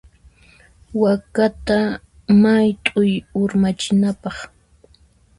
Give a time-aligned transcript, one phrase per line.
[1.01, 1.77] Wakata
[2.41, 3.11] mayt'uy
[3.41, 4.37] urmachinapaq.